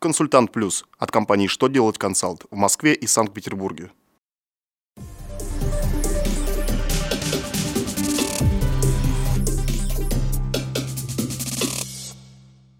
Консультант 0.00 0.52
Плюс 0.52 0.84
от 0.96 1.10
компании 1.10 1.48
«Что 1.48 1.66
делать 1.66 1.98
консалт» 1.98 2.44
в 2.52 2.54
Москве 2.54 2.94
и 2.94 3.08
Санкт-Петербурге. 3.08 3.90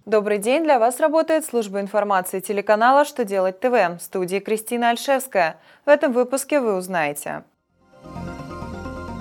Добрый 0.06 0.38
день! 0.38 0.62
Для 0.62 0.78
вас 0.78 1.00
работает 1.00 1.44
служба 1.44 1.80
информации 1.80 2.38
телеканала 2.38 3.04
«Что 3.04 3.24
делать 3.24 3.58
ТВ» 3.58 3.72
в 3.72 3.98
студии 3.98 4.38
Кристина 4.38 4.90
Альшевская. 4.90 5.58
В 5.84 5.88
этом 5.88 6.12
выпуске 6.12 6.60
вы 6.60 6.76
узнаете. 6.76 7.42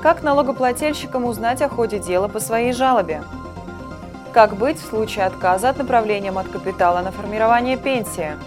Как 0.04 0.21
налогоплательщикам 0.21 1.25
узнать 1.25 1.64
о 1.64 1.70
ходе 1.70 1.98
дела 1.98 2.27
по 2.27 2.39
своей 2.39 2.73
жалобе? 2.73 3.23
Как 4.38 4.55
быть 4.55 4.77
в 4.77 4.85
случае 4.85 5.25
отказа 5.25 5.70
от 5.70 5.79
направления 5.79 6.29
от 6.29 6.47
капитала 6.47 7.01
на 7.01 7.11
формирование 7.11 7.75
пенсии? 7.75 8.38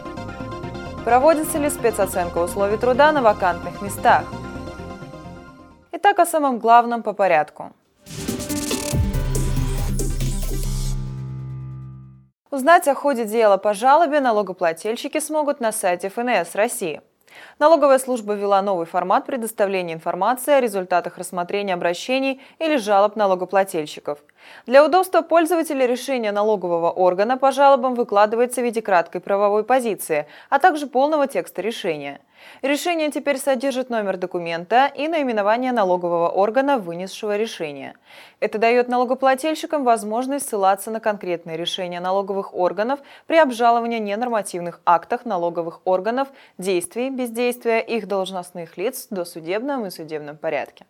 Проводится 1.04 1.58
ли 1.58 1.68
спецоценка 1.68 2.38
условий 2.38 2.76
труда 2.76 3.10
на 3.10 3.22
вакантных 3.22 3.82
местах? 3.82 4.22
Итак, 5.90 6.20
о 6.20 6.26
самом 6.26 6.60
главном 6.60 7.02
по 7.02 7.12
порядку. 7.12 7.72
Узнать 12.52 12.86
о 12.86 12.94
ходе 12.94 13.24
дела 13.24 13.56
по 13.56 13.74
жалобе 13.74 14.20
налогоплательщики 14.20 15.18
смогут 15.18 15.58
на 15.58 15.72
сайте 15.72 16.08
ФНС 16.08 16.54
России. 16.54 17.00
Налоговая 17.58 17.98
служба 17.98 18.34
ввела 18.34 18.62
новый 18.62 18.86
формат 18.86 19.26
предоставления 19.26 19.94
информации 19.94 20.54
о 20.54 20.60
результатах 20.60 21.18
рассмотрения 21.18 21.74
обращений 21.74 22.40
или 22.58 22.76
жалоб 22.76 23.16
налогоплательщиков. 23.16 24.18
Для 24.66 24.84
удобства 24.84 25.22
пользователя 25.22 25.86
решение 25.86 26.32
налогового 26.32 26.90
органа 26.90 27.36
по 27.36 27.52
жалобам 27.52 27.94
выкладывается 27.94 28.60
в 28.60 28.64
виде 28.64 28.82
краткой 28.82 29.20
правовой 29.20 29.64
позиции, 29.64 30.26
а 30.48 30.58
также 30.58 30.86
полного 30.86 31.26
текста 31.26 31.62
решения. 31.62 32.20
Решение 32.62 33.10
теперь 33.10 33.38
содержит 33.38 33.90
номер 33.90 34.16
документа 34.16 34.86
и 34.86 35.08
наименование 35.08 35.72
налогового 35.72 36.28
органа, 36.28 36.78
вынесшего 36.78 37.36
решение. 37.36 37.94
Это 38.40 38.58
дает 38.58 38.88
налогоплательщикам 38.88 39.84
возможность 39.84 40.48
ссылаться 40.48 40.90
на 40.90 41.00
конкретные 41.00 41.56
решения 41.56 42.00
налоговых 42.00 42.54
органов 42.54 43.00
при 43.26 43.36
обжаловании 43.36 43.98
ненормативных 43.98 44.80
актах 44.84 45.24
налоговых 45.24 45.80
органов, 45.84 46.28
действий, 46.58 47.10
бездействия 47.10 47.80
их 47.80 48.06
должностных 48.06 48.76
лиц 48.76 49.06
в 49.10 49.14
досудебном 49.14 49.86
и 49.86 49.90
судебном 49.90 50.36
порядке. 50.36 50.86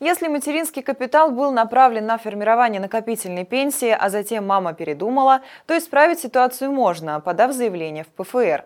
Если 0.00 0.28
материнский 0.28 0.82
капитал 0.82 1.32
был 1.32 1.50
направлен 1.50 2.06
на 2.06 2.18
формирование 2.18 2.80
накопительной 2.80 3.44
пенсии, 3.44 3.90
а 3.90 4.10
затем 4.10 4.46
мама 4.46 4.72
передумала, 4.72 5.42
то 5.66 5.76
исправить 5.76 6.20
ситуацию 6.20 6.70
можно, 6.70 7.18
подав 7.18 7.52
заявление 7.52 8.04
в 8.04 8.08
ПФР. 8.08 8.64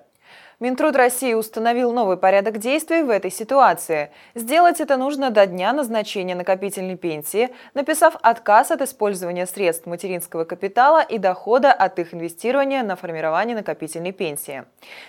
Минтруд 0.63 0.95
России 0.95 1.35
установил 1.35 1.91
новый 1.93 2.17
порядок 2.17 2.59
действий 2.59 3.03
в 3.03 3.11
этой 3.11 3.33
ситуации. 3.33 4.13
Сделать 4.37 4.81
это 4.81 4.97
нужно 4.97 5.31
до 5.31 5.45
дня 5.45 5.73
назначения 5.73 6.37
накопительной 6.37 6.95
пенсии, 6.95 7.51
написав 7.75 8.15
отказ 8.23 8.71
от 8.71 8.81
использования 8.81 9.47
средств 9.47 9.87
материнского 9.87 10.45
капитала 10.45 11.03
и 11.03 11.19
дохода 11.19 11.73
от 11.73 11.99
их 11.99 12.15
инвестирования 12.15 12.85
на 12.85 12.95
формирование 12.95 13.57
накопительной 13.57 14.13
пенсии. 14.13 14.63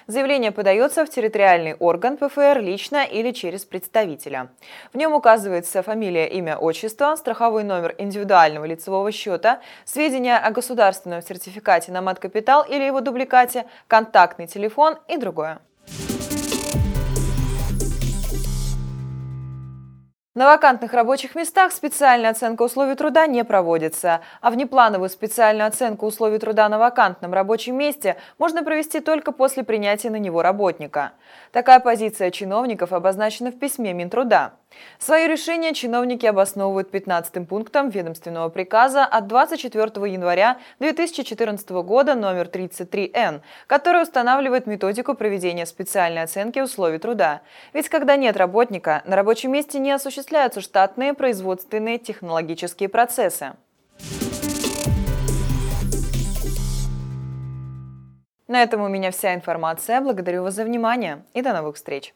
Заявление 0.08 0.52
подается 0.52 1.06
в 1.06 1.10
территориальный 1.12 1.76
орган 1.76 2.18
ПФР 2.18 2.58
лично 2.60 3.04
или 3.04 3.30
через 3.30 3.64
представителя. 3.64 4.50
В 4.92 4.98
нем 4.98 5.14
указывается 5.14 5.84
фамилия, 5.84 6.26
имя, 6.30 6.58
отчество, 6.58 7.16
страховой 7.16 7.64
номер 7.64 7.94
индивидуального 8.00 8.66
лицевого 8.66 9.12
счета, 9.12 9.60
сведения 9.86 10.36
о 10.40 10.50
государственном 10.50 11.22
сертификате 11.22 11.92
на 11.92 12.02
мат-капитал 12.02 12.66
или 12.68 12.84
его 12.84 13.02
дубликате, 13.02 13.68
контактный 13.88 14.48
телефон 14.48 14.98
и 15.08 15.18
другое 15.18 15.43
другое. 15.44 15.60
На 20.36 20.48
вакантных 20.48 20.94
рабочих 20.94 21.36
местах 21.36 21.72
специальная 21.72 22.32
оценка 22.32 22.64
условий 22.64 22.96
труда 22.96 23.28
не 23.28 23.44
проводится, 23.44 24.22
а 24.42 24.50
внеплановую 24.50 25.10
специальную 25.10 25.68
оценку 25.68 26.08
условий 26.08 26.40
труда 26.40 26.70
на 26.70 26.80
вакантном 26.80 27.36
рабочем 27.36 27.78
месте 27.78 28.18
можно 28.40 28.64
провести 28.64 29.00
только 29.00 29.32
после 29.32 29.64
принятия 29.64 30.10
на 30.10 30.16
него 30.16 30.42
работника. 30.42 31.12
Такая 31.52 31.80
позиция 31.80 32.32
чиновников 32.32 32.94
обозначена 32.94 33.52
в 33.52 33.60
письме 33.60 33.94
Минтруда. 33.94 34.54
Свое 35.00 35.28
решение 35.28 35.74
чиновники 35.74 36.26
обосновывают 36.26 36.92
15 36.92 37.48
пунктом 37.48 37.90
ведомственного 37.90 38.50
приказа 38.50 39.06
от 39.06 39.28
24 39.28 39.86
января 40.12 40.58
2014 40.80 41.70
года 41.70 42.16
номер 42.16 42.48
33Н, 42.48 43.42
который 43.68 44.04
устанавливает 44.04 44.68
методику 44.68 45.14
проведения 45.14 45.66
специальной 45.66 46.24
оценки 46.24 46.60
условий 46.60 47.00
труда. 47.00 47.42
Ведь 47.74 47.90
когда 47.90 48.16
нет 48.16 48.38
работника, 48.38 49.02
на 49.06 49.16
рабочем 49.16 49.52
месте 49.52 49.80
не 49.80 49.92
осуществляются 49.92 50.62
штатные 50.62 51.14
производственные 51.14 51.98
технологические 51.98 52.90
процессы. 52.90 53.54
На 58.48 58.62
этом 58.62 58.82
у 58.82 58.88
меня 58.88 59.12
вся 59.12 59.34
информация. 59.34 60.00
Благодарю 60.02 60.44
вас 60.44 60.54
за 60.54 60.64
внимание 60.64 61.24
и 61.34 61.42
до 61.42 61.54
новых 61.54 61.76
встреч! 61.76 62.14